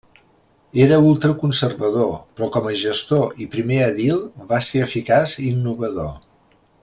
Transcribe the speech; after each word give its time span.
Era 0.85 0.95
ultraconservador, 1.09 2.15
però 2.39 2.47
com 2.55 2.71
a 2.71 2.73
gestor 2.81 3.45
i 3.45 3.49
primer 3.57 3.79
edil 3.89 4.25
va 4.53 4.63
ser 4.69 4.83
eficaç 4.87 5.37
i 5.39 5.47
innovador. 5.51 6.19